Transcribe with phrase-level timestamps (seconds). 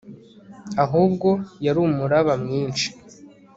[0.83, 1.29] ahubwo,
[1.65, 2.87] yari umuraba mwinshi